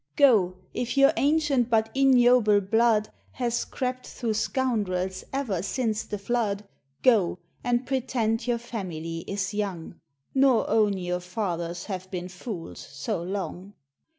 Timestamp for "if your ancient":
0.73-1.69